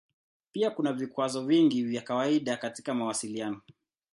Pia 0.51 0.71
kuna 0.71 0.93
vikwazo 0.93 1.43
vingi 1.45 1.83
vya 1.83 2.01
kawaida 2.01 2.57
katika 2.57 2.93
mawasiliano. 2.93 3.61